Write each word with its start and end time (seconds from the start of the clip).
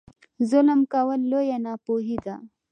ظلم 0.49 0.79
کول 0.93 1.19
لویه 1.31 1.57
ناپوهي 1.65 2.17
ده. 2.25 2.35